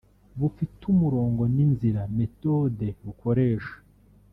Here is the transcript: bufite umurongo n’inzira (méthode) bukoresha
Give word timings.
bufite 0.39 0.81
umurongo 0.93 1.41
n’inzira 1.55 2.01
(méthode) 2.19 2.85
bukoresha 3.03 3.75